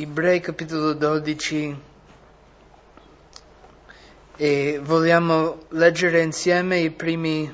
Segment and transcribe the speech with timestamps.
[0.00, 1.76] Ebrei capitolo 12
[4.36, 7.52] e vogliamo leggere insieme i primi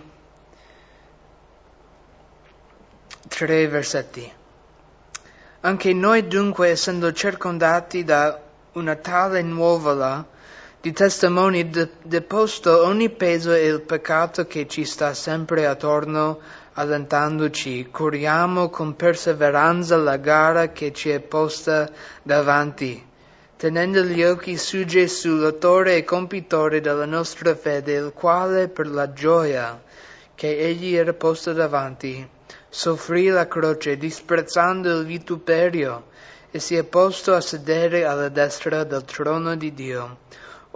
[3.29, 4.31] tre versetti.
[5.61, 8.39] Anche noi dunque, essendo circondati da
[8.73, 10.27] una tale nuvola
[10.83, 16.41] di testimoni, de- deposto ogni peso e il peccato che ci sta sempre attorno,
[16.75, 21.89] allentandoci, corriamo con perseveranza la gara che ci è posta
[22.23, 23.05] davanti,
[23.57, 29.13] tenendo gli occhi su Gesù, l'autore e compitore della nostra fede, il quale per la
[29.13, 29.83] gioia
[30.35, 32.29] che egli era posto davanti,
[32.69, 36.13] soffrì la croce, disprezzando il vituperio,
[36.51, 40.19] e si è posto a sedere alla destra del trono di Dio.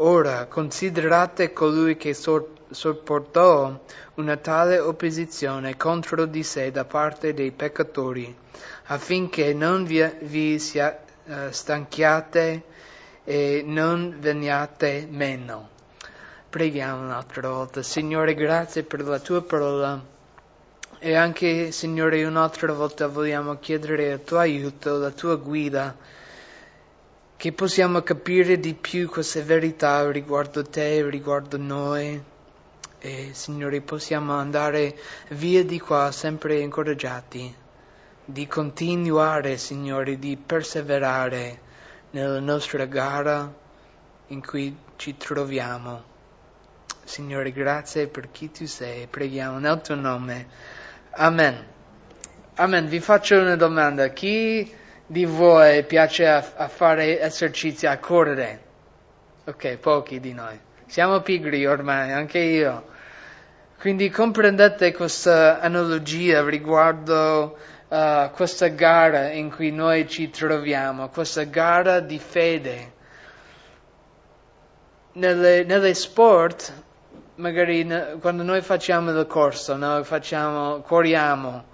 [0.00, 3.84] Ora considerate colui che sopportò
[4.14, 8.32] una tale opposizione contro di sé da parte dei peccatori,
[8.84, 12.62] affinché non vi, vi sia, uh, stanchiate
[13.24, 15.68] e non veniate meno.
[16.48, 17.82] Preghiamo un'altra volta.
[17.82, 20.00] Signore, grazie per la tua parola.
[21.00, 25.96] E anche, Signore, un'altra volta vogliamo chiedere il tuo aiuto, la tua guida,
[27.38, 32.20] che possiamo capire di più queste verità riguardo te, riguardo noi
[32.98, 37.54] e Signore possiamo andare via di qua sempre incoraggiati
[38.24, 41.60] di continuare, Signore, di perseverare
[42.10, 43.54] nella nostra gara
[44.26, 46.02] in cui ci troviamo.
[47.04, 50.48] Signore, grazie per chi tu sei, preghiamo nel tuo nome.
[51.12, 51.66] Amen.
[52.56, 52.88] Amen.
[52.88, 54.08] Vi faccio una domanda.
[54.08, 54.74] Chi
[55.10, 58.60] di voi piace a, a fare esercizi, a correre?
[59.46, 60.60] Ok, pochi di noi.
[60.86, 62.84] Siamo pigri ormai, anche io.
[63.80, 67.56] Quindi comprendete questa analogia riguardo
[67.88, 72.92] uh, questa gara in cui noi ci troviamo, questa gara di fede.
[75.12, 76.70] Nelle, nelle sport,
[77.36, 77.88] magari
[78.20, 81.67] quando noi facciamo il corso, noi facciamo, corriamo,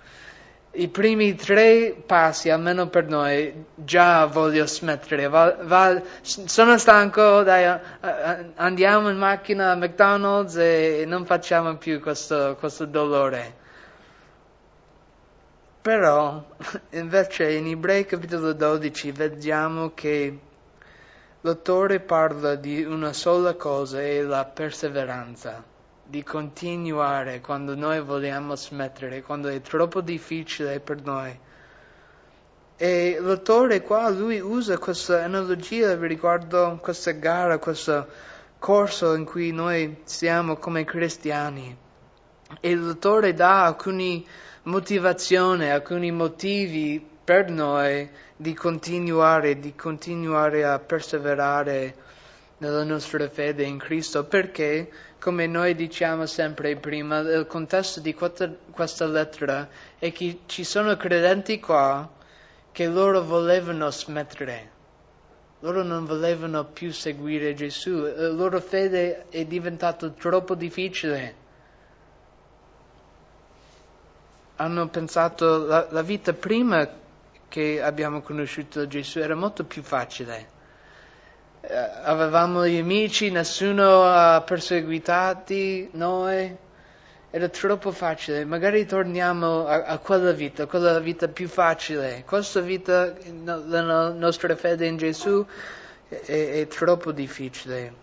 [0.75, 5.29] i primi tre passi, almeno per noi, già voglio smettere.
[5.29, 7.79] Va, va, sono stanco, dai,
[8.57, 13.63] andiamo in macchina a McDonald's e non facciamo più questo, questo dolore.
[15.83, 16.43] Però,
[16.91, 20.39] invece, in Ebrei capitolo 12 vediamo che
[21.43, 25.73] l'autore parla di una sola cosa, è la perseveranza
[26.15, 31.37] di continuare quando noi vogliamo smettere, quando è troppo difficile per noi.
[32.77, 38.07] E l'autore qua, lui usa questa analogia riguardo questa gara, questo
[38.61, 41.77] corso in cui noi siamo come cristiani.
[42.61, 44.23] E l'autore dà alcune
[44.63, 51.97] motivazioni, alcuni motivi per noi di continuare, di continuare a perseverare
[52.59, 54.89] nella nostra fede in Cristo, perché
[55.25, 59.67] come noi diciamo sempre prima, il contesto di questa, questa lettera
[59.99, 62.07] è che ci sono credenti qua
[62.71, 64.71] che loro volevano smettere.
[65.61, 71.35] Loro non volevano più seguire Gesù, la loro fede è diventata troppo difficile.
[74.57, 76.87] Hanno pensato la, la vita prima
[77.49, 80.55] che abbiamo conosciuto Gesù era molto più facile eh,
[82.03, 86.57] avevamo gli amici, nessuno ha perseguitati noi,
[87.31, 93.13] era troppo facile, magari torniamo a, a quella vita, quella vita più facile, questa vita,
[93.45, 95.45] la nostra fede in Gesù
[96.09, 98.03] è, è troppo difficile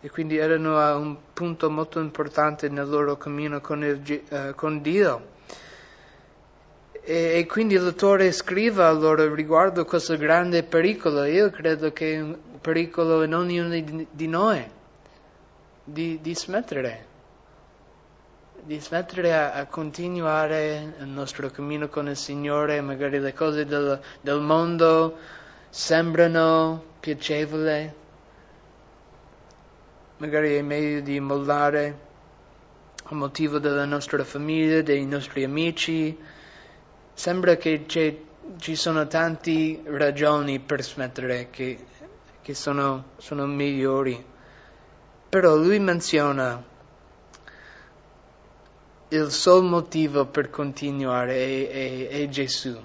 [0.00, 4.82] e quindi erano a un punto molto importante nel loro cammino con, il, uh, con
[4.82, 5.32] Dio.
[7.00, 11.24] E, e, quindi l'autore scrive a loro riguardo questo grande pericolo.
[11.24, 12.22] Io credo che
[12.64, 14.66] pericolo in ognuno di, noi
[15.84, 17.06] di, di, smettere,
[18.62, 24.00] di smettere a, a, continuare il nostro cammino con il Signore, magari le cose del,
[24.22, 25.18] del mondo
[25.68, 27.92] sembrano piacevoli,
[30.16, 31.98] magari è meglio di mollare
[33.04, 36.18] a motivo della nostra famiglia, dei nostri amici,
[37.12, 41.92] sembra che ci sono tante ragioni per smettere che
[42.44, 44.22] che sono, sono migliori.
[45.30, 46.62] Però lui menziona
[49.08, 52.78] il solo motivo per continuare è, è, è Gesù.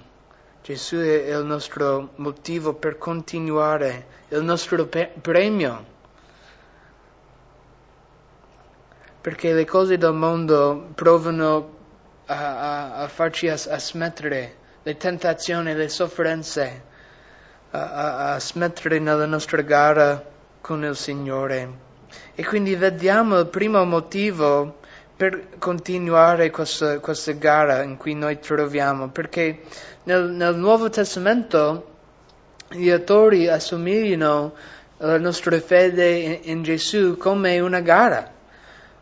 [0.62, 5.84] Gesù è il nostro motivo per continuare, il nostro pe- premio.
[9.20, 11.76] Perché le cose del mondo provano
[12.24, 16.88] a, a, a farci a, a smettere, le tentazioni, le sofferenze
[17.70, 20.22] a, a smettere nella nostra gara
[20.60, 21.88] con il Signore.
[22.34, 24.78] E quindi vediamo il primo motivo
[25.16, 29.60] per continuare questa, questa gara in cui noi troviamo, perché
[30.04, 31.88] nel, nel Nuovo Testamento
[32.70, 34.54] gli autori assomigliano
[34.98, 38.32] la nostra fede in, in Gesù come una gara,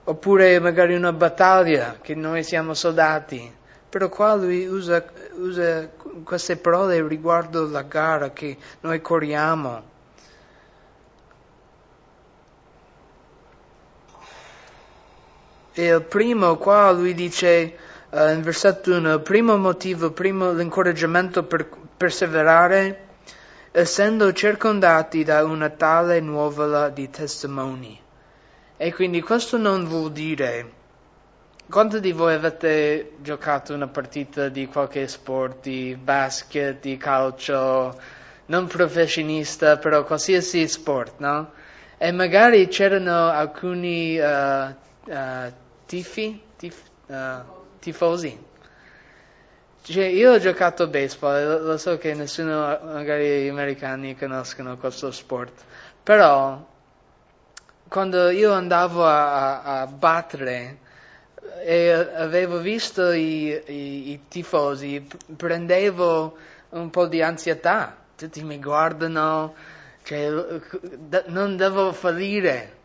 [0.04, 3.57] oppure magari una battaglia che noi siamo soldati.
[3.88, 5.02] Però qua lui usa,
[5.36, 5.88] usa
[6.22, 9.82] queste parole riguardo la gara che noi corriamo.
[15.72, 17.76] E il primo qua lui dice
[18.10, 23.06] uh, in versetto 1, il primo motivo, il primo l'incoraggiamento per perseverare,
[23.70, 27.98] essendo circondati da una tale nuvola di testimoni.
[28.76, 30.72] E quindi questo non vuol dire
[31.68, 37.94] quanti di voi avete giocato una partita di qualche sport, di basket, di calcio,
[38.46, 41.52] non professionista, però qualsiasi sport, no?
[41.98, 44.74] E magari c'erano alcuni uh,
[45.04, 45.52] uh,
[45.84, 47.42] tifi, tif, uh,
[47.78, 48.46] tifosi.
[49.82, 55.10] Cioè, io ho giocato baseball, lo, lo so che nessuno, magari gli americani, conoscono questo
[55.10, 55.52] sport,
[56.02, 56.66] però
[57.88, 60.86] quando io andavo a, a, a battere
[61.64, 65.06] e avevo visto i, i, i, tifosi,
[65.36, 66.36] prendevo
[66.70, 69.54] un po' di ansietà, tutti mi guardano,
[70.02, 70.30] cioè,
[71.26, 72.76] non devo fallire.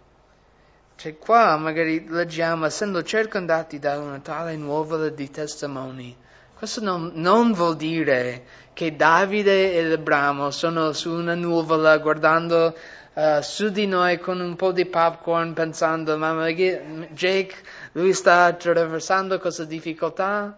[0.96, 6.16] Cioè qua magari leggiamo, essendo circondati da una tale nuvola di testimoni,
[6.64, 12.74] questo non, non, vuol dire che Davide e Abramo sono su una nuvola guardando
[13.14, 17.56] uh, su di noi con un po' di popcorn pensando, ma Jake,
[17.94, 20.58] lui sta attraversando questa difficoltà?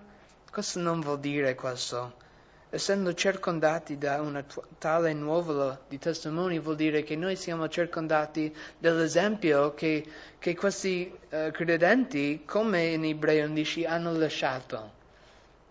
[0.52, 2.24] Questo non vuol dire questo
[2.76, 4.44] essendo circondati da una
[4.78, 10.06] tale nuvola di testimoni, vuol dire che noi siamo circondati dall'esempio che,
[10.38, 14.92] che questi uh, credenti, come in Ebrei 11, hanno lasciato.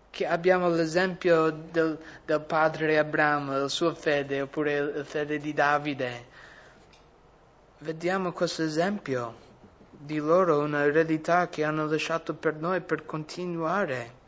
[0.09, 6.33] Che abbiamo l'esempio del, del padre Abramo, la sua fede, oppure la fede di Davide.
[7.79, 9.35] Vediamo questo esempio
[9.89, 14.23] di loro, una eredità che hanno lasciato per noi per continuare.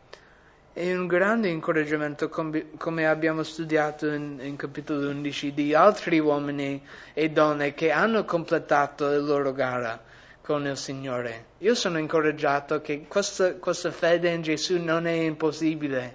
[0.73, 7.29] È un grande incoraggiamento, come abbiamo studiato in, in, capitolo 11, di altri uomini e
[7.29, 10.03] donne che hanno completato la loro gara
[10.41, 11.45] con il Signore.
[11.59, 16.13] Io sono incoraggiato che questa, questa fede in Gesù non è impossibile,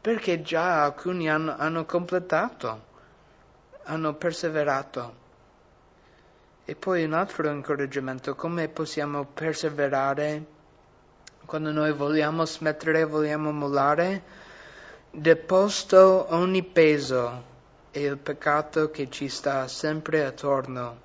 [0.00, 2.84] perché già alcuni hanno, hanno completato,
[3.82, 5.17] hanno perseverato.
[6.70, 10.44] E poi un altro incoraggiamento, come possiamo perseverare
[11.46, 14.22] quando noi vogliamo smettere, vogliamo mollare,
[15.10, 17.42] deposto ogni peso
[17.90, 21.00] e il peccato che ci sta sempre attorno,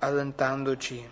[0.00, 1.08] allentandoci.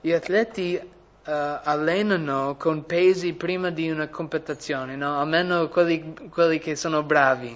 [0.00, 0.88] Gli atleti uh,
[1.24, 5.20] allenano con pesi prima di una competizione, no?
[5.20, 7.54] almeno quelli, quelli che sono bravi.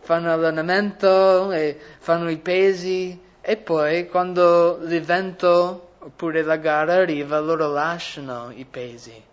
[0.00, 7.66] Fanno allenamento e fanno i pesi e poi quando l'evento oppure la gara arriva, loro
[7.72, 9.24] lasciano i pesi.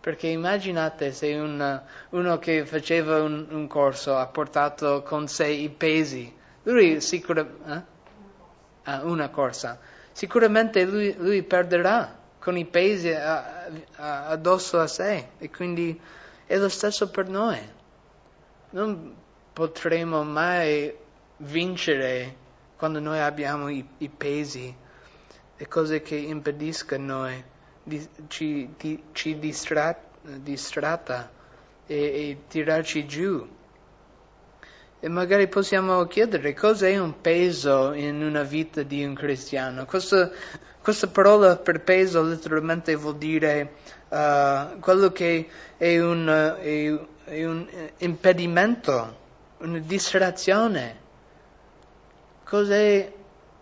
[0.00, 5.68] Perché immaginate se un, uno che faceva un, un, corso ha portato con sé i
[5.68, 7.82] pesi, lui sicuramente, eh?
[8.84, 9.78] ah, una corsa,
[10.12, 13.66] sicuramente lui, lui, perderà con i pesi a,
[13.96, 16.00] a, addosso a sé e quindi
[16.46, 17.60] è lo stesso per noi.
[18.70, 19.14] Non
[19.52, 20.90] potremo mai
[21.36, 22.46] vincere
[22.78, 24.74] quando noi abbiamo i, i pesi
[25.56, 27.28] le cose che impediscono
[27.82, 31.28] di, ci, di, ci distra, distratta
[31.86, 33.46] e, e tirarci giù.
[35.00, 39.84] E magari possiamo chiedere cos'è un peso in una vita di un cristiano.
[39.84, 40.30] Questa,
[40.80, 43.74] questa parola per peso letteralmente vuol dire
[44.08, 46.28] uh, quello che è un,
[46.60, 47.66] è, è un
[47.98, 49.18] impedimento,
[49.58, 51.06] una distrazione.
[52.48, 53.12] Cos'è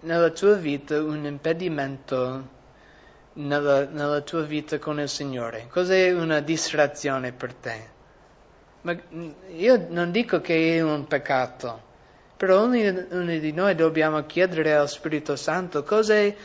[0.02, 2.48] nella tua vita un impedimento
[3.32, 5.66] nella, nella, tua vita con il Signore?
[5.68, 7.88] Cos'è una distrazione per te?
[8.82, 8.96] Ma
[9.56, 11.82] io non dico che è un peccato,
[12.36, 16.36] però ognuno di noi dobbiamo chiedere al Spirito Santo cos'è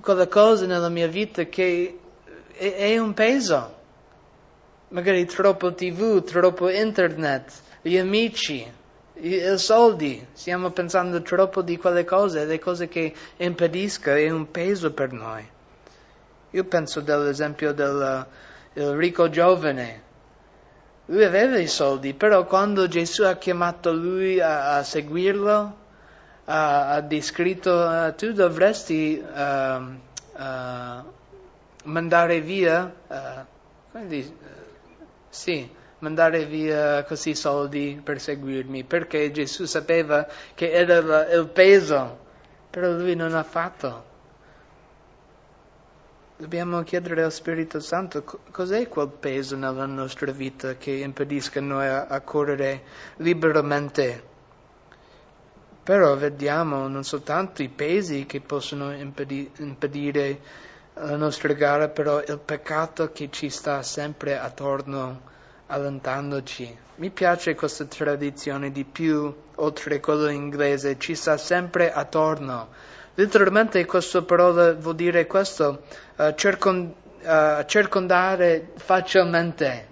[0.00, 1.98] quella cosa nella mia vita che
[2.50, 3.76] è, è un peso.
[4.88, 8.66] Magari troppo tv, troppo internet, gli amici,
[9.20, 14.92] i soldi, stiamo pensando troppo di quelle cose, le cose che impediscono, è un peso
[14.92, 15.46] per noi.
[16.50, 18.26] Io penso dell'esempio del
[18.72, 20.06] ricco giovane.
[21.06, 25.76] Lui aveva i soldi, però quando Gesù ha chiamato lui a, a seguirlo,
[26.44, 29.82] ha, ha descritto, uh, tu dovresti uh,
[30.40, 31.04] uh,
[31.84, 32.94] mandare via,
[33.90, 34.36] quindi,
[35.30, 35.68] sì,
[36.00, 42.18] mandare via così soldi per seguirmi, perché Gesù sapeva che era il peso,
[42.70, 44.04] però lui non ha fatto.
[46.36, 52.20] Dobbiamo chiedere al Spirito Santo cos'è quel peso nella nostra vita che impedisca noi a
[52.20, 52.82] correre
[53.16, 54.22] liberamente.
[55.82, 60.38] Però vediamo non soltanto i pesi che possono impedi- impedire
[60.94, 65.20] la nostra gara, però il peccato che ci sta sempre attorno,
[65.68, 66.76] allentandoci.
[66.96, 72.68] Mi piace questa tradizione di più, oltre quello inglese, ci sta sempre attorno
[73.18, 75.82] Letteralmente questa parola vuol dire questo,
[76.18, 79.88] uh, circon, uh, circondare facilmente.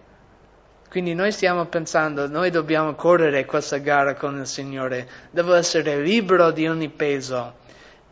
[0.88, 6.52] Quindi noi stiamo pensando, noi dobbiamo correre questa gara con il Signore, devo essere libero
[6.52, 7.54] di ogni peso.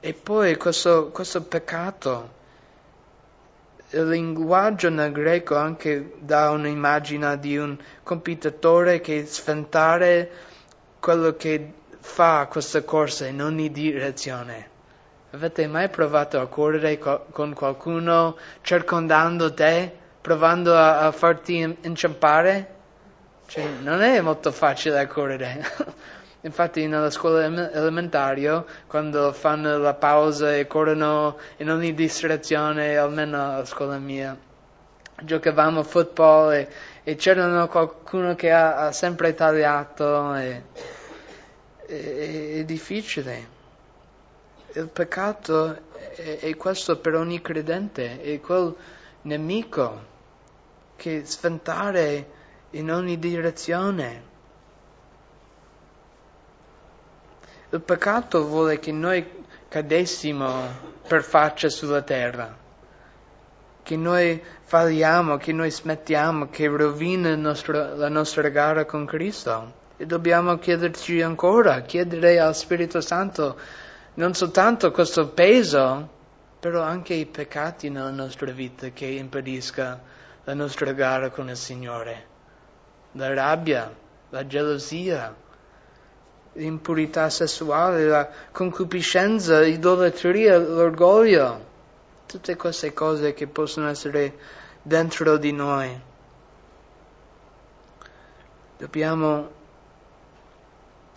[0.01, 2.31] E poi questo, questo peccato,
[3.95, 10.31] il linguaggio nel greco anche dà un'immagine di un compitatore che sventare
[10.99, 14.73] quello che fa questa corsa in ogni direzione.
[15.31, 22.73] Avete mai provato a correre co- con qualcuno circondando te, provando a, a farti inciampare?
[23.47, 25.65] Cioè, non è molto facile correre.
[26.45, 33.65] Infatti nella scuola elementare, quando fanno la pausa e corrono in ogni distrazione, almeno alla
[33.65, 34.37] scuola mia,
[35.23, 36.69] giocavamo a football e,
[37.03, 40.63] e c'era qualcuno che ha, ha sempre tagliato e,
[41.87, 43.53] e, è difficile
[44.75, 45.77] il peccato
[46.17, 48.75] è, è questo per ogni credente, è quel
[49.23, 50.13] nemico
[50.97, 52.31] che sventare
[52.71, 54.33] in ogni direzione.
[57.75, 59.27] Il peccato vuole che noi
[59.69, 60.63] cadessimo
[61.09, 62.57] per faccia sulla terra,
[63.83, 69.73] che noi falliamo, che noi smettiamo, che rovina nostro, la nostra gara con Cristo.
[69.97, 73.59] E dobbiamo chiederci ancora, chiedere al Spirito Santo
[74.15, 76.09] non soltanto questo peso,
[76.61, 80.01] però anche i peccati nella nostra vita che impedisca
[80.45, 82.25] la nostra gara con il Signore.
[83.15, 83.93] La rabbia,
[84.31, 85.43] la gelosia,
[86.55, 91.73] l'impurità sessuale, la concupiscenza, l'idolatria, l'orgoglio,
[92.27, 94.37] tutte queste cose che possono essere
[94.83, 96.01] dentro di noi.
[98.77, 99.51] Dobbiamo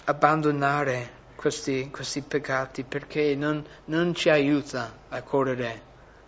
[0.05, 5.81] abbandonare questi, questi peccati perché non, non ci aiuta a correre,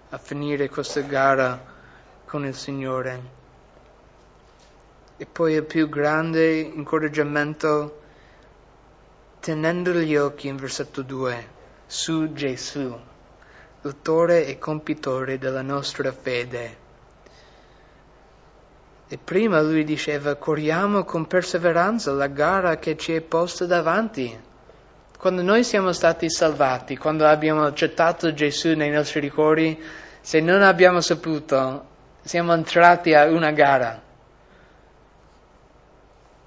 [0.10, 1.78] a finire questa gara
[2.26, 3.38] con il Signore.
[5.18, 7.99] E poi il più grande incoraggiamento,
[9.40, 12.94] tenendo gli occhi in versetto 2 su Gesù,
[13.82, 16.88] l'autore e compitore della nostra fede.
[19.08, 24.40] E prima lui diceva, corriamo con perseveranza la gara che ci è posta davanti.
[25.18, 29.82] Quando noi siamo stati salvati, quando abbiamo accettato Gesù nei nostri cuori,
[30.22, 31.88] se non abbiamo saputo,
[32.22, 34.00] siamo entrati a una gara.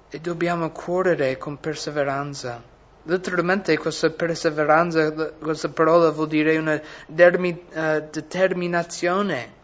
[0.09, 2.72] E dobbiamo correre con perseveranza.
[3.05, 9.61] Letteralmente questa perseveranza, questa parola vuol dire una dermi, uh, determinazione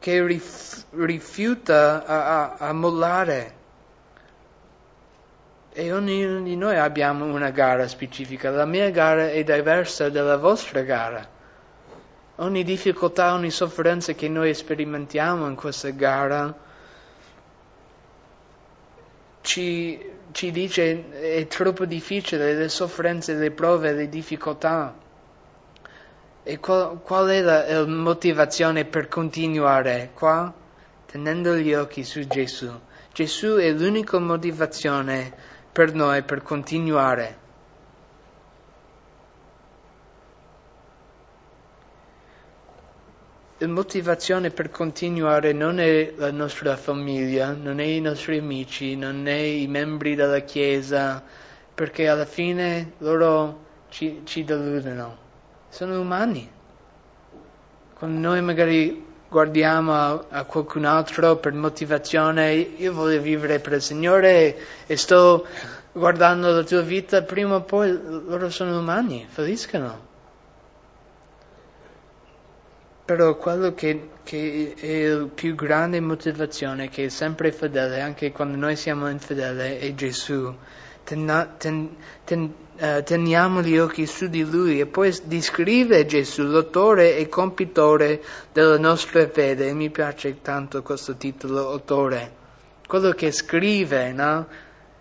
[0.00, 3.62] che rif, rifiuta a, a, a mollare
[5.76, 8.50] e ognuno di noi abbiamo una gara specifica.
[8.50, 11.28] La mia gara è diversa dalla vostra gara.
[12.36, 16.54] Ogni difficoltà, ogni sofferenza che noi sperimentiamo in questa gara
[19.40, 19.98] ci,
[20.34, 24.92] ci dice è troppo difficile, le sofferenze, le prove, le difficoltà.
[26.42, 30.52] E qual, qual è la, la motivazione per continuare qua?
[31.06, 32.68] Tenendo gli occhi su Gesù.
[33.12, 35.32] Gesù è l'unica motivazione
[35.70, 37.42] per noi per continuare.
[43.58, 49.28] La motivazione per continuare non è la nostra famiglia, non è i nostri amici, non
[49.28, 51.22] è i membri della Chiesa,
[51.72, 55.16] perché alla fine loro ci, ci deludono.
[55.68, 56.50] Sono umani.
[57.96, 63.82] Quando noi magari guardiamo a, a, qualcun altro per motivazione, io voglio vivere per il
[63.82, 65.46] Signore e, sto
[65.92, 67.96] guardando la tua vita, prima o poi
[68.26, 70.13] loro sono umani, falliscono.
[73.04, 78.56] Però quello che, che è la più grande motivazione, che è sempre fedele, anche quando
[78.56, 80.54] noi siamo infedeli, è Gesù.
[81.04, 87.18] Ten, ten, ten, uh, teniamo gli occhi su di Lui e poi descrive Gesù, l'autore
[87.18, 88.22] e compitore
[88.54, 89.68] della nostra fede.
[89.68, 92.32] E mi piace tanto questo titolo, autore.
[92.86, 94.46] Quello che scrive, no?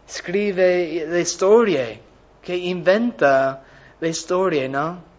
[0.04, 2.02] Scrive le storie,
[2.42, 3.64] che inventa
[3.98, 5.12] le storie, no?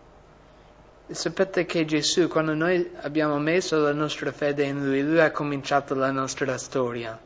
[1.10, 5.94] Sapete che Gesù, quando noi abbiamo messo la nostra fede in Lui, Lui ha cominciato
[5.94, 7.20] la nostra storia.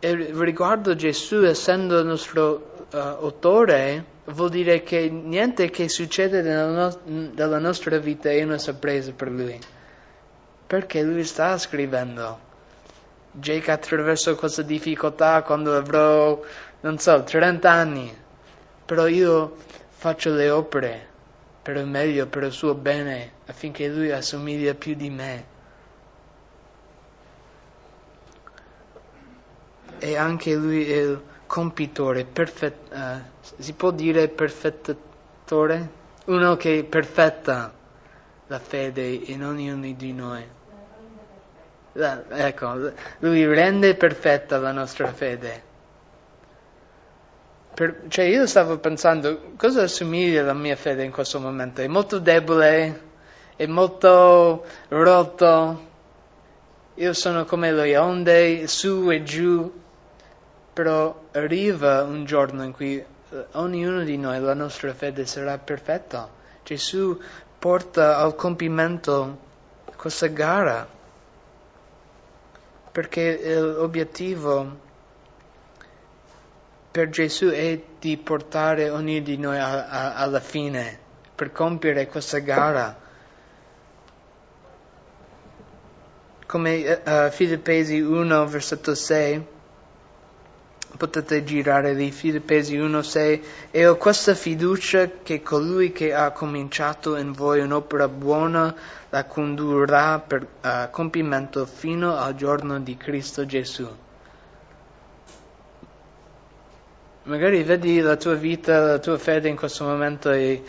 [0.00, 6.66] E riguardo Gesù, essendo il nostro uh, autore, vuol dire che niente che succede nella,
[6.66, 9.56] no- nella nostra vita è una sorpresa per Lui.
[10.66, 12.36] Perché Lui sta scrivendo.
[13.30, 16.42] Jake attraverso questa difficoltà quando avrò,
[16.80, 18.12] non so, 30 anni.
[18.84, 19.54] Però io
[19.88, 21.12] faccio le opere
[21.64, 25.46] per il meglio, per il suo bene, affinché lui assomiglia più di me.
[29.98, 33.20] E anche lui è il compitore, perfet, uh,
[33.58, 35.88] si può dire perfettatore?
[36.26, 37.72] Uno che perfetta
[38.48, 40.46] la fede in ognuno di noi.
[41.92, 45.63] La, ecco, lui rende perfetta la nostra fede.
[47.74, 51.80] Per, cioè io stavo pensando, cosa assomiglia la mia fede in questo momento?
[51.80, 53.00] È molto debole,
[53.56, 55.82] è molto rotto,
[56.94, 59.72] io sono come le onde, su e giù,
[60.72, 63.06] però arriva un giorno in cui eh,
[63.52, 66.30] ognuno di noi, la nostra fede sarà perfetta.
[66.62, 67.20] Gesù
[67.58, 69.38] porta al compimento
[69.96, 70.86] questa gara,
[72.92, 74.82] perché l'obiettivo
[76.94, 80.96] per Gesù è di portare ognuno di noi a, a, alla fine,
[81.34, 82.96] per compiere questa gara.
[86.46, 89.44] Come uh, Filippesi 1, versetto 6,
[90.96, 97.16] potete girare lì, Filippesi 1, 6, e ho questa fiducia che colui che ha cominciato
[97.16, 98.72] in voi un'opera buona
[99.10, 104.02] la condurrà per uh, compimento fino al giorno di Cristo Gesù.
[107.24, 110.62] Magari vedi la tua vita, la tua fede in questo momento e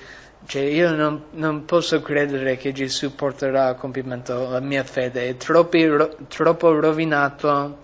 [0.46, 5.38] cioè, io non, non, posso credere che Gesù porterà a compimento la mia fede, è
[5.38, 7.80] troppi, ro, troppo rovinato,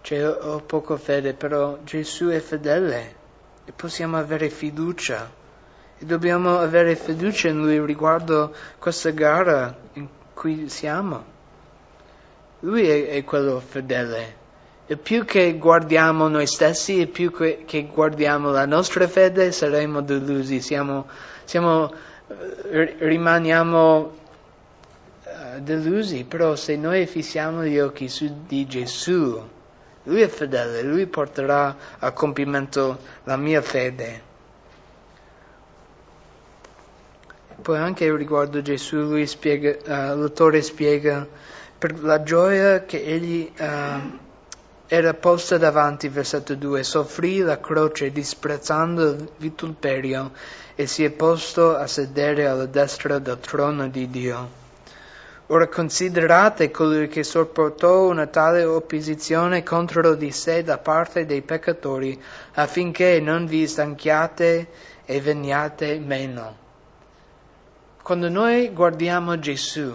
[0.00, 3.14] cioè, ho, poco fede, però Gesù è fedele
[3.66, 5.30] e possiamo avere fiducia
[5.98, 11.32] e dobbiamo avere fiducia in Lui riguardo questa gara in cui siamo.
[12.60, 14.43] Lui è, è quello fedele.
[14.86, 20.60] E più che guardiamo noi stessi e più che guardiamo la nostra fede saremo delusi,
[20.60, 21.06] siamo,
[21.44, 21.90] siamo,
[22.70, 23.98] eh, rimaniamo
[25.24, 29.42] uh, delusi, però se noi fissiamo gli occhi su di Gesù,
[30.02, 34.32] Lui è fedele, Lui porterà a compimento la mia fede.
[37.62, 41.26] Poi anche riguardo Gesù, spiega, uh, l'autore spiega,
[41.78, 43.50] per la gioia che egli...
[43.58, 44.23] Uh,
[44.86, 50.32] era posta davanti, versetto 2, soffrì la croce disprezzando il vituperio
[50.74, 54.62] e si è posto a sedere alla destra del trono di Dio.
[55.48, 62.20] Ora considerate colui che sopportò una tale opposizione contro di sé da parte dei peccatori,
[62.54, 64.68] affinché non vi stanchiate
[65.04, 66.56] e veniate meno.
[68.02, 69.94] Quando noi guardiamo Gesù,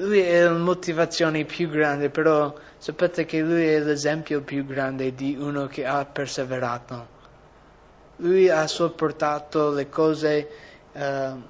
[0.00, 5.36] lui è la motivazione più grande, però sapete che lui è l'esempio più grande di
[5.38, 7.18] uno che ha perseverato.
[8.16, 10.48] Lui ha sopportato le cose
[10.92, 11.42] uh,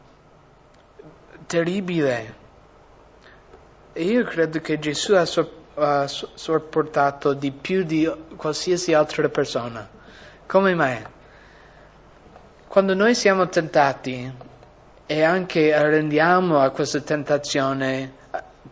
[1.46, 2.34] terribili.
[3.92, 5.58] E io credo che Gesù ha, so,
[6.34, 9.88] sopportato di più di qualsiasi altra persona.
[10.46, 11.02] Come mai?
[12.66, 14.32] Quando noi siamo tentati
[15.06, 18.18] e anche arrendiamo a questa tentazione,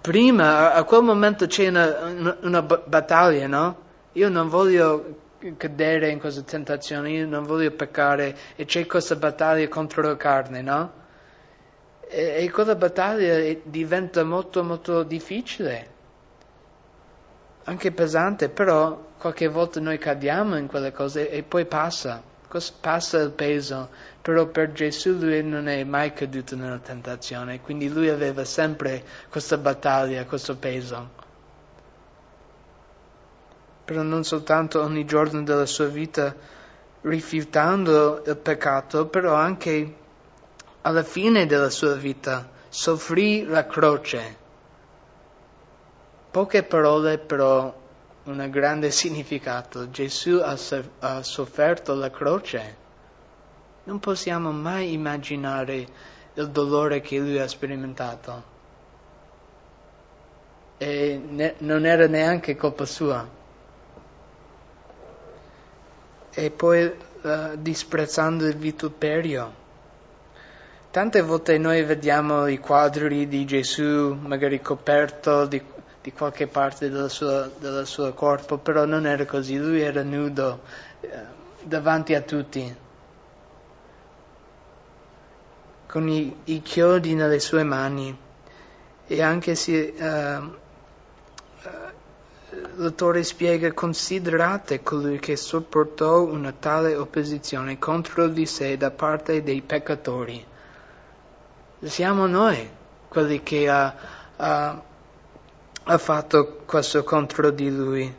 [0.01, 3.87] prima, a quel momento c'è una, una, battaglia, no?
[4.13, 5.17] Io non voglio
[5.57, 10.63] cadere in questa tentazione, io non voglio peccare e c'è questa battaglia contro la carne,
[10.63, 10.93] no?
[12.09, 15.97] E, e quella battaglia diventa molto molto difficile,
[17.65, 22.23] anche pesante, però qualche volta noi cadiamo in quelle cose e poi passa
[22.81, 23.91] passa il peso,
[24.23, 29.59] però per Gesù lui non è mai caduto nella tentazione, quindi lui aveva sempre questa
[29.59, 31.11] battaglia, questo peso.
[33.85, 36.35] Però non soltanto ogni giorno della sua vita
[37.03, 39.97] rifiutando il peccato, però anche
[40.83, 44.37] alla fine della sua vita soffrì la croce.
[46.31, 47.75] Poche parole però
[48.31, 49.91] un grande significato.
[49.91, 52.77] Gesù ha, sofferto la croce.
[53.85, 55.87] Non possiamo mai immaginare
[56.35, 58.57] il dolore che lui ha sperimentato.
[60.77, 63.27] E ne, non era neanche colpa sua.
[66.31, 69.67] E poi uh, disprezzando il vituperio.
[70.91, 75.63] Tante volte noi vediamo i quadri di Gesù magari coperto di
[76.09, 80.63] di qualche parte del suo, corpo, però non era così, lui era nudo
[81.01, 81.11] eh,
[81.63, 82.75] davanti a tutti,
[85.87, 88.27] con i, i, chiodi nelle sue mani.
[89.07, 90.57] E anche se uh,
[92.77, 99.61] l'autore spiega considerate colui che sopportò una tale opposizione contro di sé da parte dei
[99.61, 100.43] peccatori.
[101.83, 102.69] Siamo noi
[103.09, 104.87] quelli che uh, uh,
[105.91, 108.15] ha fatto questo contro di lui.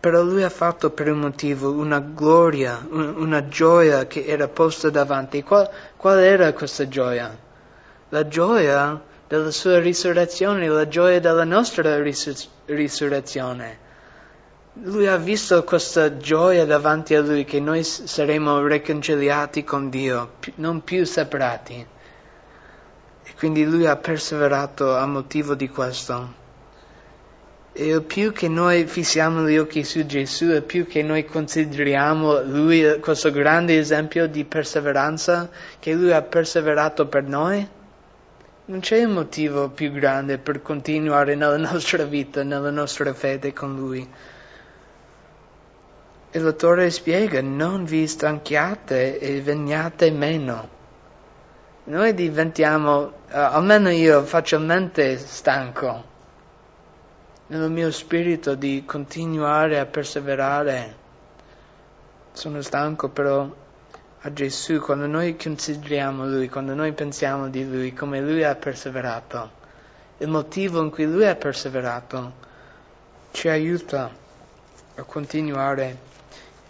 [0.00, 5.44] Però lui ha fatto per un motivo, una gloria, una gioia che era posta davanti.
[5.44, 7.36] Qual, qual era questa gioia?
[8.08, 13.86] La gioia della sua risurrezione, la gioia della nostra risur- risurrezione.
[14.82, 20.82] Lui ha visto questa gioia davanti a lui che noi saremo riconciliati con Dio, non
[20.82, 21.96] più separati.
[23.36, 26.46] Quindi lui ha perseverato a motivo di questo.
[27.72, 32.98] E più che noi fissiamo gli occhi su Gesù e più che noi consideriamo lui
[32.98, 37.68] questo grande esempio di perseveranza che lui ha perseverato per noi,
[38.64, 43.74] non c'è un motivo più grande per continuare nella nostra vita, nella nostra fede con
[43.74, 44.06] lui.
[46.30, 50.76] E l'autore spiega, non vi stanchiate e veniate meno.
[51.88, 56.04] Noi diventiamo, uh, almeno io, facilmente stanco
[57.46, 60.94] nel mio spirito di continuare a perseverare.
[62.32, 63.50] Sono stanco però
[64.20, 69.50] a Gesù quando noi consideriamo Lui, quando noi pensiamo di Lui, come Lui ha perseverato,
[70.18, 72.32] il motivo in cui Lui ha perseverato
[73.30, 74.10] ci aiuta
[74.94, 75.96] a continuare.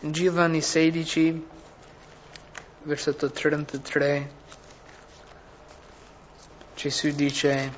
[0.03, 1.47] In Giovanni 16,
[2.85, 4.38] versetto 33,
[6.79, 7.73] Gesù dice,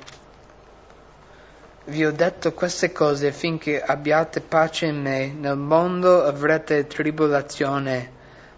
[1.85, 8.11] vi ho detto queste cose affinché abbiate pace in me, nel mondo avrete tribolazione,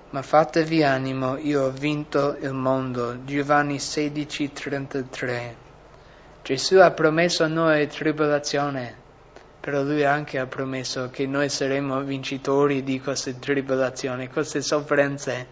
[0.10, 3.23] ma fatevi animo, io ho vinto il mondo.
[3.23, 5.56] Giovanni 16, 33.
[6.43, 8.93] Gesù ha promesso a noi tribolazione,
[9.62, 15.47] però lui anche ha promesso che noi saremo vincitori di queste tribolazioni, queste sofferenze,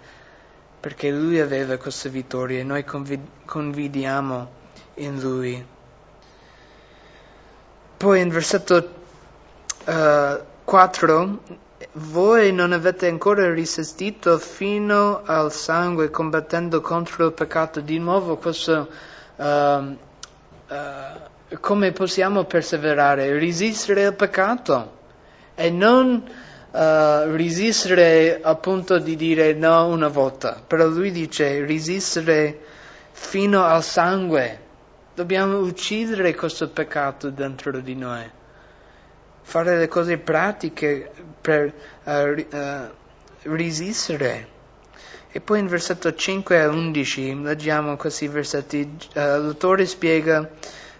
[0.82, 2.84] perché lui aveva queste vittorie e noi
[3.46, 4.60] convidiamo
[4.96, 5.66] in lui.
[7.98, 8.76] Poi in versetto
[9.86, 11.40] uh, eh, 4,
[11.94, 17.80] voi non avete ancora resistito fino al sangue combattendo contro il peccato.
[17.82, 18.90] Di nuovo questo...
[19.36, 19.98] Uh, uh,
[21.60, 23.38] come possiamo perseverare?
[23.38, 25.00] Resistere al peccato
[25.56, 26.24] e non
[26.72, 26.78] uh,
[27.36, 30.62] resistere al punto di dire no una volta.
[30.66, 32.60] Però lui dice resistere
[33.12, 34.70] fino al sangue.
[35.14, 38.24] Dobbiamo uccidere questo peccato dentro di noi,
[39.42, 41.74] fare le cose pratiche per
[42.06, 42.90] uh, uh,
[43.54, 44.48] resistere.
[45.30, 50.50] E poi in versetto 5 a 11 leggiamo questi versetti, uh, l'autore spiega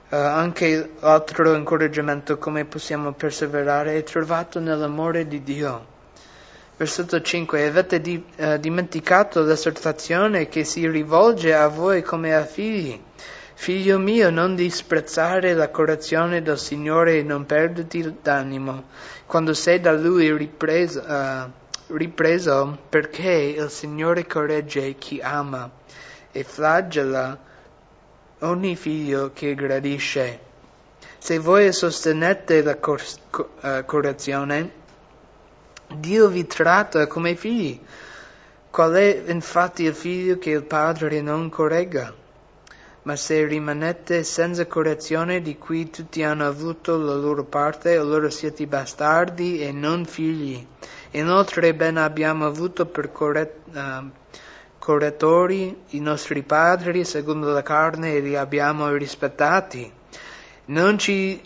[0.10, 5.86] anche l'altro incoraggiamento come possiamo perseverare, è trovato nell'amore di Dio.
[6.76, 8.22] Versetto 5, avete di,
[8.60, 13.02] dimenticato l'esortazione che si rivolge a voi come a figli.
[13.54, 18.86] Figlio mio, non disprezzare la correzione del Signore e non perderti d'animo
[19.32, 21.50] quando sei da Lui ripreso, uh,
[21.96, 25.72] ripreso, perché il Signore corregge chi ama
[26.34, 27.40] e flagella
[28.40, 30.40] ogni figlio che gradisce.
[31.18, 34.72] Se voi sostenete la cor- uh, correzione,
[35.96, 37.80] Dio vi tratta come figli.
[38.70, 42.14] Qual è infatti il figlio che il padre non corregga?
[43.04, 48.68] Ma se rimanete senza correzione di cui tutti hanno avuto la loro parte, allora siete
[48.68, 50.64] bastardi e non figli.
[51.12, 54.10] Inoltre ben abbiamo avuto per corret, uh,
[54.78, 59.92] correttori i nostri padri secondo la carne e li abbiamo rispettati.
[60.66, 61.42] Non ci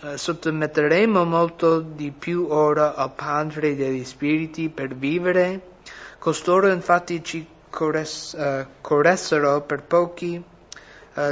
[0.00, 5.72] uh, sottometteremo molto di più ora al Padre degli Spiriti per vivere?
[6.18, 10.52] Costoro infatti ci corres- uh, corressero per pochi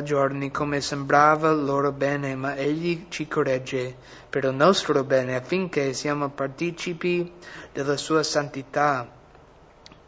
[0.05, 3.97] giorni come sembrava loro bene, ma egli ci corregge
[4.31, 7.33] per il nostro bene affinché siamo partecipi
[7.73, 9.11] della sua santità.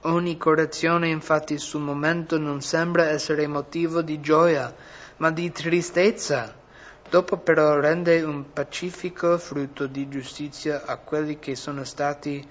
[0.02, 4.72] Ogni correzione infatti sul momento non sembra essere motivo di gioia,
[5.16, 6.54] ma di tristezza.
[7.10, 12.46] Dopo però rende un pacifico frutto di giustizia a quelli che sono stati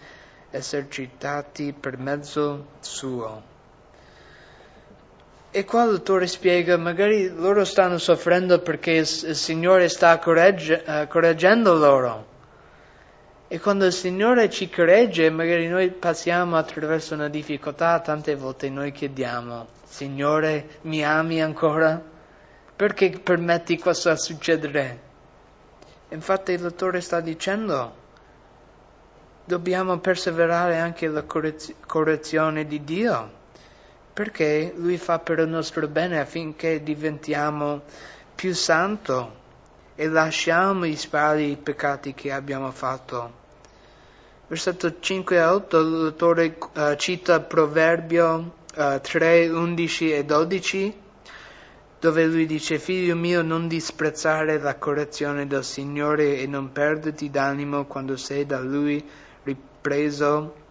[0.49, 3.52] esercitati per mezzo suo.
[5.55, 11.07] E qua l'autore spiega, magari loro stanno soffrendo perché il, il Signore sta corregge, uh,
[11.07, 12.25] correggendo loro.
[13.47, 18.91] E quando il Signore ci corregge, magari noi passiamo attraverso una difficoltà, tante volte noi
[18.91, 22.01] chiediamo, Signore, mi ami ancora?
[22.75, 24.99] Perché permetti questo a succedere?
[26.09, 27.95] Infatti l'autore sta dicendo,
[29.45, 31.23] dobbiamo perseverare anche la
[31.85, 33.41] correzione di Dio
[34.13, 37.81] perché Lui fa per il nostro bene affinché diventiamo
[38.35, 39.41] più santo
[39.95, 43.41] e lasciamo i spari peccati che abbiamo fatto.
[44.47, 51.01] Versetto 5 e 8 l'autore uh, cita Proverbio uh, 3, 11 e 12
[51.99, 57.85] dove lui dice figlio mio non disprezzare la correzione del Signore e non perderti d'animo
[57.85, 59.01] quando sei da lui
[59.43, 60.62] ripreso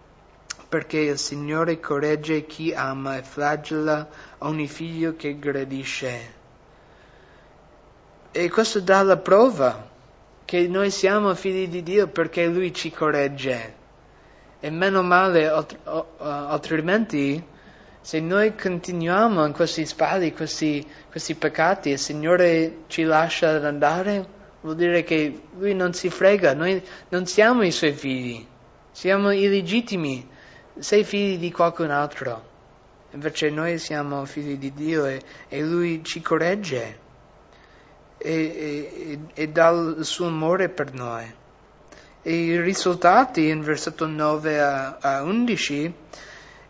[0.73, 4.09] perché il Signore corregge chi ama e flagella
[4.39, 6.33] ogni figlio che gradisce.
[8.31, 9.91] E questo dà la prova
[10.47, 13.75] che noi siamo figli di Dio perché Lui ci corregge.
[14.61, 15.47] E meno male,
[16.17, 17.45] altrimenti,
[18.01, 24.27] se noi continuiamo in questi sbagli, questi, questi peccati, il Signore ci lascia andare,
[24.63, 28.47] vuol dire che Lui non si frega, noi non siamo i Suoi figli,
[28.91, 30.31] siamo illegittimi
[30.79, 32.51] sei figli di qualcun altro,
[33.11, 36.99] invece noi siamo figli di Dio e, e Lui ci corregge
[38.17, 41.41] e, e, e, dà il suo amore per noi.
[42.23, 45.95] E i risultati in versetto 9 a, a 11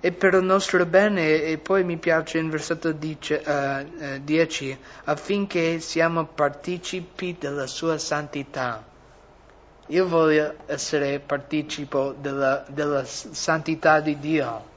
[0.00, 5.78] è per il nostro bene e poi mi piace in versetto 10, uh, 10 affinché
[5.78, 8.91] siamo partecipi della sua santità.
[9.92, 14.70] Io voglio essere partecipo della, della santità di Dio.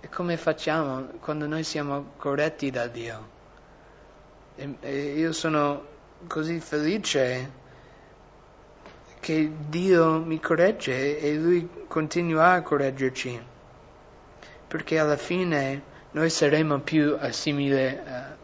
[0.00, 3.28] E come facciamo quando noi siamo corretti da Dio?
[4.54, 5.82] E, e io sono
[6.26, 7.50] così felice
[9.18, 13.42] che Dio mi corregge e Lui continua a correggerci,
[14.68, 18.36] perché alla fine noi saremo più assimili a,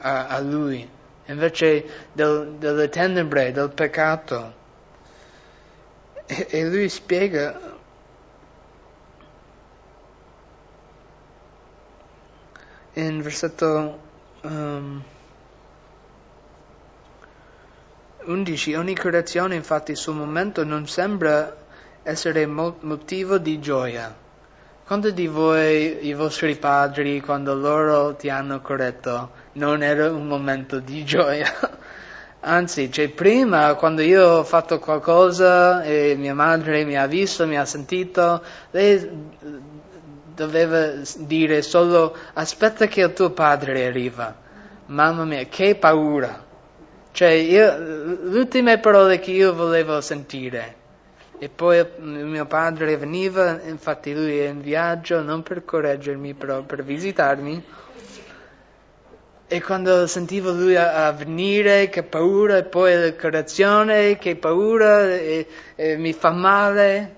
[0.00, 0.96] a, a Lui
[1.28, 4.54] invece del, delle tenebre, del peccato.
[6.26, 7.76] E, e lui spiega
[12.94, 13.98] in versetto
[14.42, 15.02] um,
[18.24, 21.56] 11, ogni creazione infatti sul momento non sembra
[22.02, 24.14] essere motivo di gioia.
[24.84, 30.78] Quanti di voi, i vostri padri, quando loro ti hanno corretto, non era un momento
[30.78, 31.50] di gioia.
[32.40, 37.58] Anzi, cioè, prima, quando io ho fatto qualcosa e mia madre mi ha visto, mi
[37.58, 39.10] ha sentito, lei
[40.34, 44.32] doveva dire solo aspetta che il tuo padre arriva.
[44.86, 46.46] Mamma mia, che paura.
[47.10, 50.76] Cioè, io, ultime parole che io volevo sentire.
[51.40, 56.84] E poi mio padre veniva, infatti lui è in viaggio, non per correggermi, però per
[56.84, 57.64] visitarmi.
[59.50, 65.14] E quando sentivo lui a, a, venire, che paura, e poi la correzione, che paura,
[65.14, 67.14] e, e mi fa male.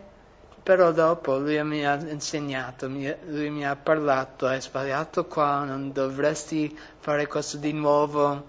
[0.62, 5.90] Però dopo lui mi ha insegnato, mi, lui mi ha parlato, hai sbagliato qua, non
[5.90, 8.46] dovresti fare questo di nuovo.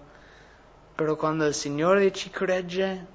[0.94, 3.06] Però quando il Signore ci corregge,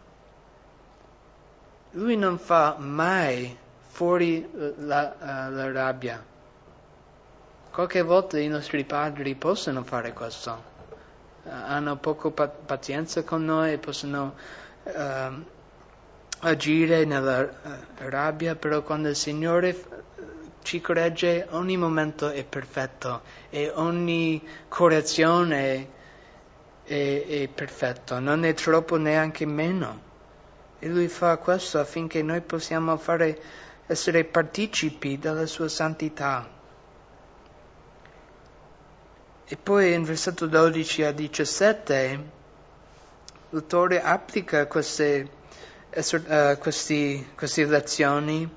[1.91, 4.45] lui non fa mai fuori
[4.79, 6.35] la, uh, la rabbia
[7.77, 10.63] Qualche volta i nostri padri possono fare questo,
[11.43, 14.33] uh, hanno poco pa- pazienza con noi, possono
[14.81, 15.43] uh,
[16.39, 17.49] agire nella uh,
[18.09, 19.79] rabbia, però quando il Signore
[20.63, 25.87] ci corregge ogni momento è perfetto e ogni correzione
[26.83, 30.01] è, è perfetto, non è troppo neanche meno.
[30.79, 33.39] E Lui fa questo affinché noi possiamo fare,
[33.85, 36.56] essere partecipi della sua santità.
[39.47, 42.35] E poi in versetto 12 a 17
[43.51, 45.29] l'autore applica queste,
[45.93, 48.49] uh, questi, queste lezioni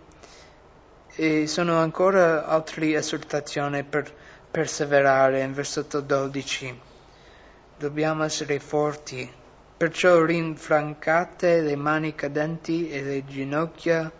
[1.16, 4.10] E sono ancora altre esortazioni per
[4.50, 6.80] perseverare in versetto 12.
[7.76, 9.30] Dobbiamo essere forti,
[9.76, 14.10] perciò rinfrancate le mani cadenti e le ginocchia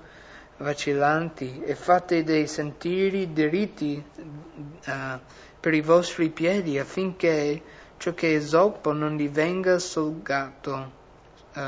[0.59, 4.05] vacillanti e fate dei sentieri diritti
[4.87, 4.93] uh,
[5.61, 7.63] per i vostri piedi affinché
[7.99, 10.93] ciò che è zoppo non divenga solgato,
[11.55, 11.61] uh,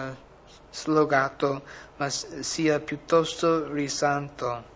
[0.70, 1.62] slogato,
[1.96, 4.70] ma sia piuttosto risanto.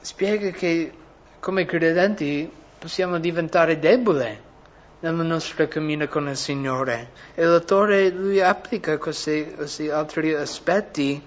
[0.00, 0.92] Spiega che
[1.40, 4.44] come credenti possiamo diventare deboli
[5.00, 11.22] nella nostra cammino con il Signore e l'autore lui applica questi, questi altri aspetti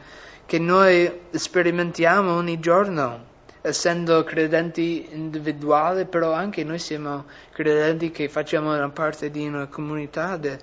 [0.46, 3.28] che noi sperimentiamo ogni giorno,
[3.62, 10.60] essendo credenti individuali, però anche noi siamo credenti che facciamo parte di una comunità, de,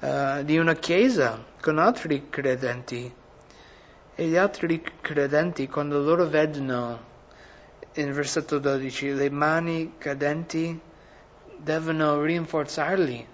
[0.00, 3.12] uh, di una chiesa con altri credenti.
[4.16, 7.12] E gli altri credenti, quando loro vedono,
[7.94, 10.78] in versetto 12, le mani cadenti,
[11.56, 13.26] devono rinforzarli.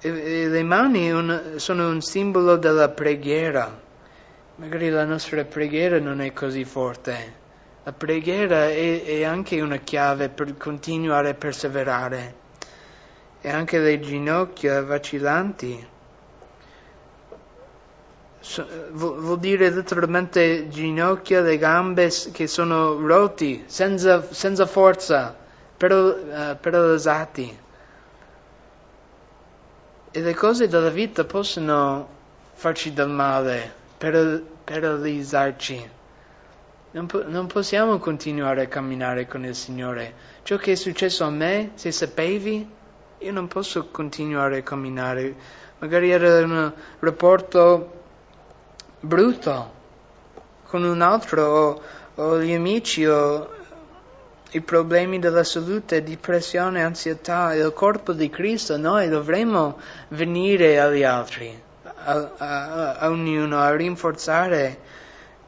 [0.00, 3.81] E, e le mani un, sono un simbolo della preghiera.
[4.56, 7.40] Magari la nostra preghiera non è così forte.
[7.84, 12.34] La preghiera è, è anche una chiave per continuare a perseverare.
[13.40, 15.88] E anche le ginocchia vacillanti.
[18.40, 25.34] So, vuol, vuol dire letteralmente ginocchia, le gambe che sono rotti, senza, senza forza,
[25.78, 27.58] però, uh, paralizzati.
[30.10, 32.06] E le cose della vita possono
[32.52, 35.90] farci del male per paralizzarci.
[36.90, 40.12] Non, po- non, possiamo continuare a camminare con il Signore.
[40.42, 42.68] Ciò che è successo a me, se sapevi,
[43.18, 45.36] io non posso continuare a camminare.
[45.78, 48.02] Magari era un rapporto
[48.98, 49.72] brutto
[50.64, 51.82] con un altro, o,
[52.16, 53.50] o gli amici, o
[54.50, 61.70] i problemi della salute, depressione, ansietà, il corpo di Cristo, noi dovremmo venire agli altri
[62.04, 64.78] a, a, a ognuno a rinforzare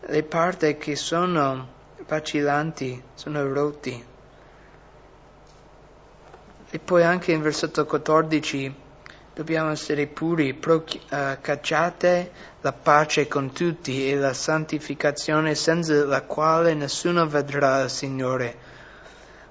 [0.00, 1.68] le parti che sono
[2.06, 4.04] vacillanti, sono rotti.
[6.70, 8.74] E poi anche in versetto 14
[9.34, 16.22] dobbiamo essere puri, proc- uh, cacciate la pace con tutti e la santificazione senza la
[16.22, 18.72] quale nessuno vedrà il Signore.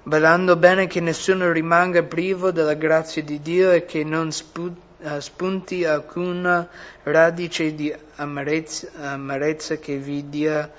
[0.03, 4.82] Badando bene che nessuno rimanga privo della grazia di Dio e che non sputi
[5.19, 6.67] spunti alcuna
[7.03, 10.71] radice di amarezza, amarezza che vi dia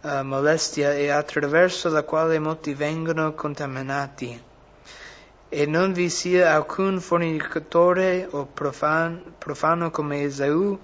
[0.00, 4.40] uh, molestia e attraverso la quale molti vengono contaminati.
[5.48, 10.78] E non vi sia alcun fornicatore o profan, profano come Esaù,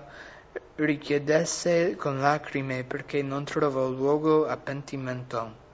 [0.76, 5.68] richiedesse con lacrime perché non trovò luogo a pentimento.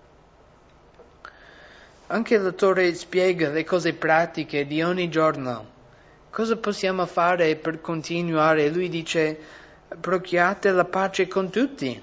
[2.07, 5.73] Anche l'autore spiega le cose pratiche di ogni giorno.
[6.29, 8.69] Cosa possiamo fare per continuare?
[8.69, 9.37] Lui dice
[9.99, 12.01] procchiate la pace con tutti.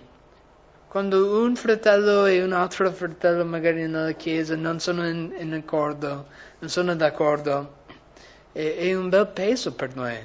[0.89, 6.27] Quando un fratello e un altro fratello magari nella chiesa non sono in, in accordo,
[6.59, 7.81] non sono d'accordo,
[8.53, 10.17] è, è un bel peso per noi,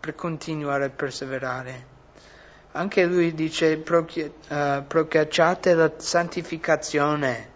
[0.00, 1.94] per continuare a perseverare.
[2.72, 7.54] Anche lui dice uh, procacciate la santificazione,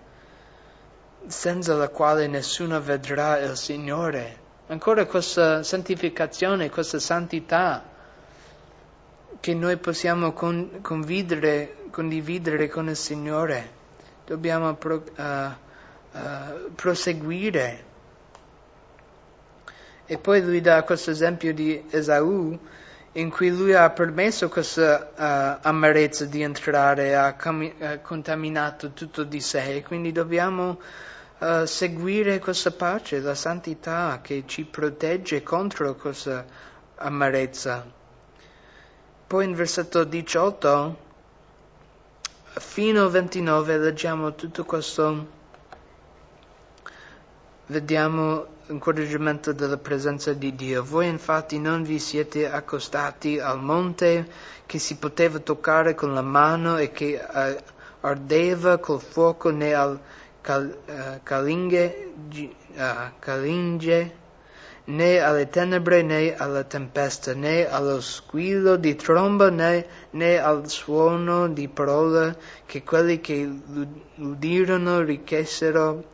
[1.27, 4.39] senza la quale nessuno vedrà il Signore.
[4.69, 7.85] Ancora questa santificazione, questa santità
[9.41, 13.79] che noi possiamo con, condividere, con il Signore.
[14.25, 15.23] Dobbiamo pro, uh,
[16.13, 17.89] uh, proseguire
[20.11, 22.59] e poi lui dà questo esempio di Esaù
[23.13, 25.13] in cui lui ha permesso questa
[25.63, 30.81] uh, amarezza di entrare, ha cam- uh, contaminato tutto di sé quindi dobbiamo
[31.39, 36.45] uh, seguire questa pace, la santità che ci protegge contro questa
[36.97, 37.87] amarezza.
[39.29, 40.97] Poi in versetto 18
[42.59, 45.39] fino al 29 leggiamo tutto questo,
[47.71, 50.83] vediamo incoraggiamento della presenza di Dio.
[50.83, 54.29] Voi infatti non vi siete accostati al monte
[54.67, 57.57] che si poteva toccare con la mano e che uh,
[58.01, 59.99] ardeva col fuoco né al
[60.41, 62.13] cal, uh, calinge,
[62.75, 64.19] uh, calinge
[64.85, 71.49] né alle tenebre né alla tempesta, né allo squillo di tromba né, né al suono
[71.49, 73.49] di parole che quelli che
[74.17, 76.07] l'udirono richiesero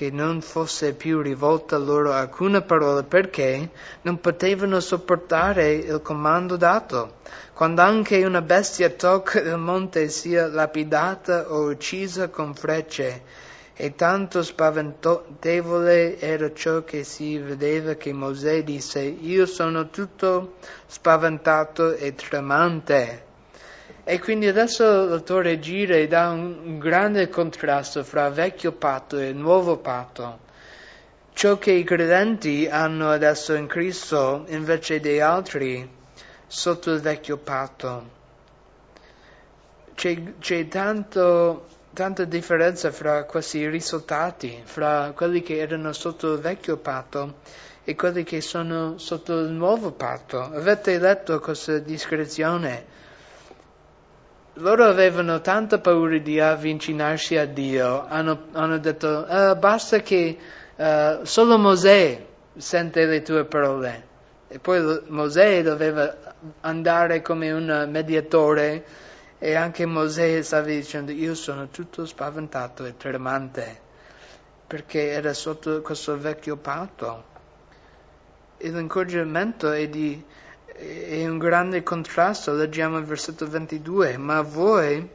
[0.00, 3.68] che non fosse più rivolta loro alcuna parola perché
[4.00, 7.16] non potevano sopportare il comando dato.
[7.52, 13.20] Quando anche una bestia tocca il monte sia lapidata o uccisa con frecce,
[13.74, 20.54] e tanto spaventevole era ciò che si vedeva che Mosè disse, io sono tutto
[20.86, 23.29] spaventato e tremante.
[24.04, 29.32] E quindi adesso l'autore gira e dà un, un grande contrasto fra vecchio patto e
[29.32, 30.48] nuovo patto.
[31.32, 35.88] Ciò che i credenti hanno adesso in Cristo invece dei altri
[36.46, 38.18] sotto il vecchio patto.
[39.94, 46.76] C'è, c'è tanto, tanta differenza fra questi risultati, fra quelli che erano sotto il vecchio
[46.78, 47.36] patto
[47.84, 50.40] e quelli che sono sotto il nuovo patto.
[50.40, 52.84] Avete letto questa discrezione?
[54.54, 60.36] Loro avevano tanta paura di avvicinarsi a Dio, hanno, hanno detto uh, basta che
[60.76, 62.26] uh, solo Mosè
[62.56, 64.08] sente le tue parole.
[64.48, 66.16] E poi Mosè doveva
[66.62, 68.84] andare come un mediatore
[69.38, 73.88] e anche Mosè stava dicendo io sono tutto spaventato e tremante
[74.66, 77.24] perché era sotto questo vecchio patto.
[78.56, 80.22] E l'incoraggiamento è di
[80.80, 85.06] è un grande contrasto, leggiamo il versetto 22, ma voi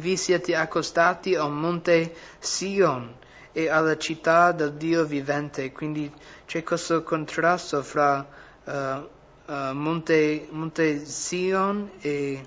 [0.00, 3.14] vi siete accostati al monte Sion
[3.52, 6.12] e alla città del Dio vivente, quindi
[6.44, 8.26] c'è questo contrasto fra
[8.64, 12.44] uh, uh, monte, monte, Sion e,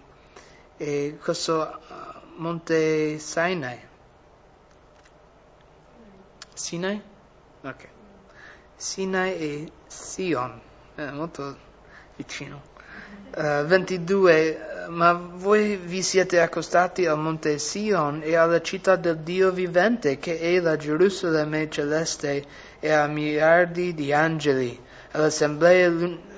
[0.76, 3.80] e questo uh, monte Sinai.
[6.54, 7.02] Sinai?
[7.62, 7.88] Ok.
[8.76, 10.60] Sinai e Sion.
[10.96, 11.67] Eh, molto
[12.18, 12.62] vicino.
[13.36, 14.76] Uh, 22.
[14.90, 20.40] Ma voi vi siete accostati al monte Sion e alla città del Dio vivente, che
[20.40, 22.46] è la Gerusalemme celeste,
[22.80, 24.80] e a miliardi di angeli,
[25.12, 25.90] all'assemblea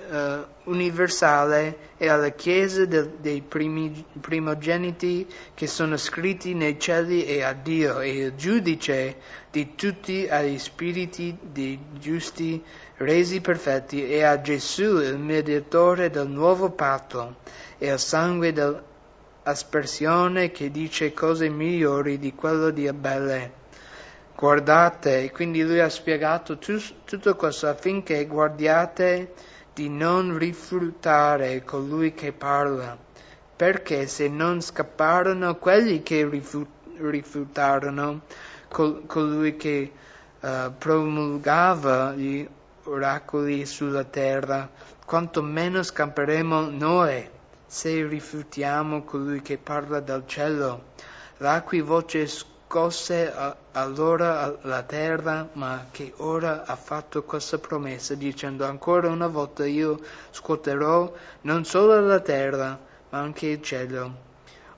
[0.10, 7.44] uh, universale e alla chiesa de, dei primi, primogeniti che sono scritti nei cieli e
[7.44, 9.18] a Dio, e il giudice
[9.52, 12.64] di tutti agli spiriti dei giusti
[12.98, 17.38] resi perfetti, e a Gesù, il mediatore del nuovo patto,
[17.78, 23.58] e al sangue dell'aspersione che dice cose migliori di quello di Abele.
[24.36, 29.34] Guardate, quindi lui ha spiegato tu, tutto questo affinché guardiate
[29.80, 32.98] di non rifiutare colui che parla,
[33.56, 36.30] perché se non scapparono quelli che
[36.98, 38.24] rifiutarono
[38.68, 39.92] colui che
[40.42, 42.46] uh, promulgava gli
[42.84, 44.70] oracoli sulla terra,
[45.06, 47.30] quanto meno scamperemo noi
[47.66, 50.88] se rifiutiamo colui che parla dal cielo.
[51.38, 52.28] La cui voce
[52.70, 53.34] scosse
[53.72, 60.00] allora la terra, ma che ora ha fatto questa promessa, dicendo ancora una volta io
[60.30, 61.12] scuoterò
[61.42, 64.28] non solo la terra, ma anche il cielo.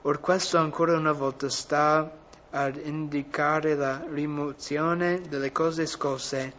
[0.04, 2.10] Or questo ancora una volta sta
[2.52, 6.54] ad indicare la rimozione delle cose scosse,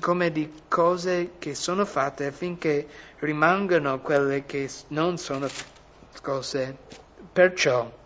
[0.00, 2.88] come di cose che sono fatte affinché
[3.18, 5.48] rimangano quelle che non sono
[6.14, 6.78] scosse.
[7.30, 7.98] Perciò,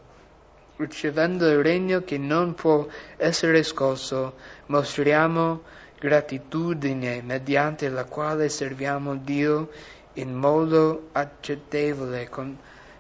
[0.77, 4.35] ricevendo il regno che non può essere scosso,
[4.67, 5.63] mostriamo
[5.99, 9.71] gratitudine mediante la quale serviamo Dio
[10.15, 12.57] in modo accettevole, con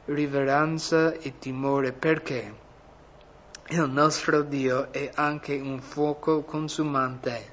[0.06, 2.62] riverenza e timore, perché?
[3.68, 7.52] Il nostro Dio è anche un fuoco consumante.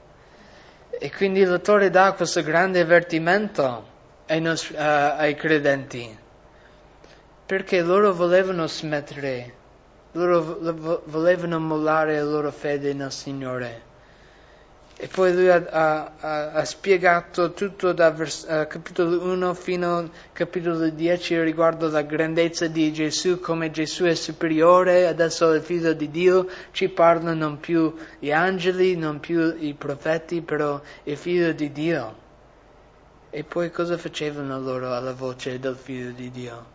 [0.90, 3.88] E quindi l'autore dà questo grande avvertimento
[4.28, 6.18] ai, nostri, uh, ai credenti,
[7.46, 9.54] perché loro volevano smettere,
[10.14, 13.90] loro volevano mollare la loro fede nel Signore.
[15.04, 20.12] E poi lui ha, ha, ha spiegato tutto da vers- uh, capitolo 1 fino al
[20.32, 25.94] capitolo 10 riguardo la grandezza di Gesù, come Gesù è superiore, adesso è il figlio
[25.94, 31.52] di Dio, ci parlano non più gli angeli, non più i profeti, però il figlio
[31.52, 32.16] di Dio.
[33.32, 36.66] E poi cosa facevano loro alla voce del figlio di Dio?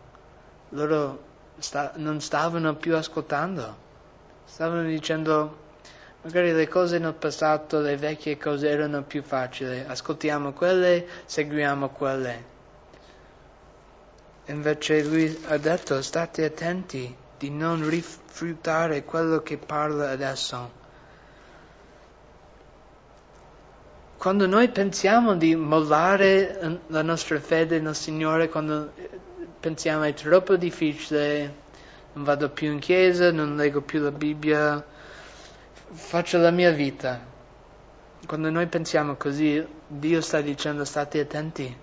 [0.71, 1.27] Loro
[1.59, 3.75] sta- non stavano più ascoltando,
[4.45, 5.65] stavano dicendo
[6.27, 12.43] Magari le cose nel passato, le vecchie cose erano più facili, ascoltiamo quelle, seguiamo quelle.
[14.47, 20.85] Invece lui ha detto state attenti di non rifiutare quello che parla adesso.
[24.17, 28.91] quando noi pensiamo di mollare la nostra fede nel Signore, quando
[29.59, 31.53] pensiamo è troppo difficile,
[32.13, 34.83] non vado più in chiesa, non leggo più la Bibbia,
[35.91, 37.19] faccio la mia vita.
[38.25, 41.75] Quando noi pensiamo così, Dio sta dicendo state attenti,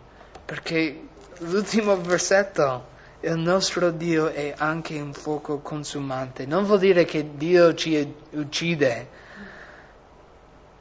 [0.44, 1.00] perché
[1.38, 6.44] l'ultimo versetto, il nostro Dio è anche un fuoco consumante.
[6.46, 9.08] Non vuol dire che Dio ci uccide,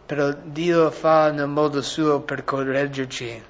[0.06, 3.44] però Dio fa nel modo suo per correggerci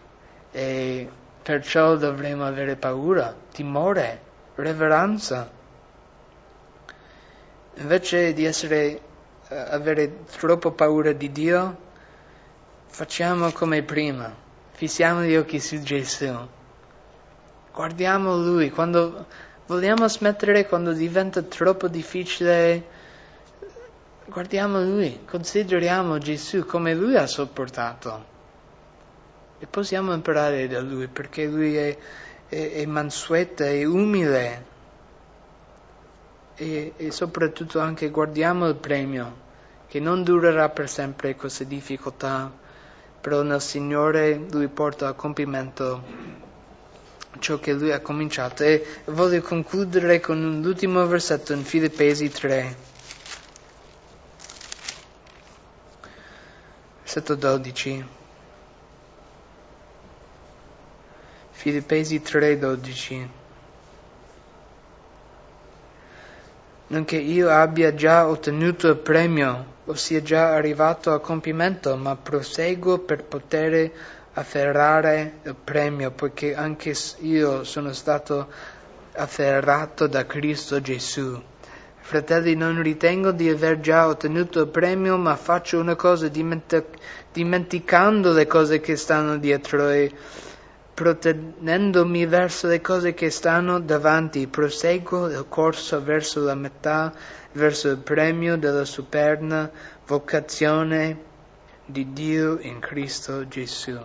[0.51, 1.09] e
[1.43, 4.21] perciò dovremo avere paura, timore,
[4.55, 5.51] reverenza.
[7.75, 9.01] Invece di essere,
[9.49, 11.77] uh, avere troppo paura di Dio,
[12.87, 14.33] facciamo come prima,
[14.71, 16.33] fissiamo gli occhi su Gesù,
[17.73, 19.25] guardiamo Lui, quando
[19.65, 22.85] vogliamo smettere, quando diventa troppo difficile,
[24.27, 28.31] guardiamo Lui, consideriamo Gesù come Lui ha sopportato
[29.63, 31.97] e possiamo imparare da Lui perché Lui è,
[32.49, 34.65] è, è mansueto, è umile
[36.55, 39.37] e, e soprattutto anche guardiamo il premio
[39.87, 42.51] che non durerà per sempre queste difficoltà,
[43.21, 46.03] però nel Signore Lui porta a compimento
[47.39, 48.63] ciò che Lui ha cominciato.
[48.63, 52.75] E voglio concludere con l'ultimo versetto in Filippesi 3.
[56.99, 58.22] Versetto 12.
[61.63, 63.29] Filippesi 3, 12.
[66.87, 72.17] non che io abbia già ottenuto il premio o sia già arrivato a compimento, ma
[72.17, 73.89] proseguo per poter
[74.33, 78.49] afferrare il premio, poiché anche io sono stato
[79.13, 81.41] afferrato da Cristo Gesù.
[82.01, 86.29] Fratelli, non ritengo di aver già ottenuto il premio, ma faccio una cosa
[87.31, 90.11] dimenticando le cose che stanno dietro e
[90.93, 97.11] protenendomi verso le cose che stanno davanti, proseguo il corso verso la metà,
[97.53, 99.69] verso il premio della superna
[100.05, 101.31] vocazione
[101.85, 103.99] di Dio in Cristo Gesù.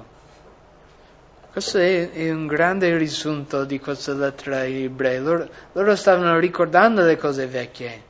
[1.51, 5.21] Questo è, un grande risunto di questa lettera ai ebrei.
[5.21, 8.03] Loro, loro stavano ricordando le cose vecchie,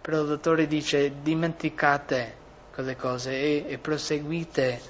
[0.00, 4.80] però l'autore dice dimenticate quelle cose e, e proseguite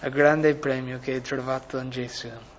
[0.00, 2.28] al grande premio che è trovato in Gesù.